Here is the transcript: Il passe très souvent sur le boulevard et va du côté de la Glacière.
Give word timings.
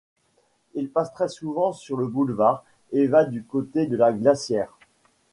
Il 0.73 0.89
passe 0.89 1.13
très 1.13 1.27
souvent 1.29 1.73
sur 1.73 1.95
le 1.95 2.07
boulevard 2.07 2.63
et 2.91 3.05
va 3.05 3.23
du 3.23 3.43
côté 3.43 3.85
de 3.85 3.95
la 3.95 4.11
Glacière. 4.11 4.75